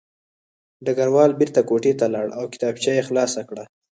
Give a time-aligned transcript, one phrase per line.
[0.85, 3.63] ډګروال بېرته کوټې ته لاړ او کتابچه یې خلاصه کړه